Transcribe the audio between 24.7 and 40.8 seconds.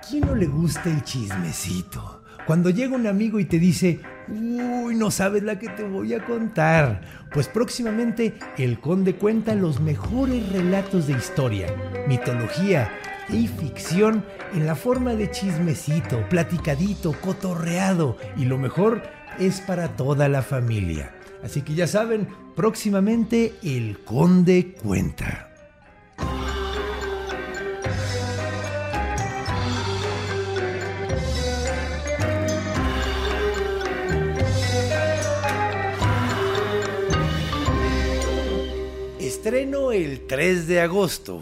cuenta. Estreno el 3